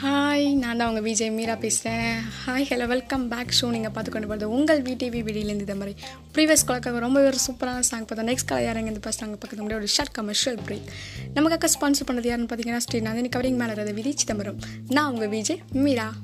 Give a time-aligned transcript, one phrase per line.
[0.00, 1.30] Hi நான் தான் உங்கள் விஜய்.
[1.36, 5.74] மீரா பேசுகிறேன் hi hello welcome back show நீங்கள் பார்த்து கொண்டு போகிறது உங்கள் விடிவி வீடியிலேருந்து இந்த
[5.74, 5.94] மாதிரி
[6.34, 9.86] ப்ரீவியஸ் கலக்காக ரொம்ப ஒரு சூப்பரான சாங் பார்த்தா நெக்ஸ்ட் கால யாரும் இந்த பேசுகிறாங்க பக்கத்து முடியாது ஒரு
[9.86, 10.88] ஷார்ட் கமர்ஷியல் பிரேக்
[11.34, 14.60] நமக்காக ஸ்பான்சர் பண்ணது யாருன்னு பார்த்தீங்கன்னா ஸ்ரீ நந்தினி கவரிங் மேலே விதி சிதம்பரம்.
[14.88, 16.14] நான் உங்கள் விஜய் மீரா.